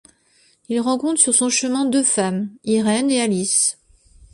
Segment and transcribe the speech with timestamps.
[0.67, 3.77] Il rencontre sur son chemin deux femmes, Irène et Alice.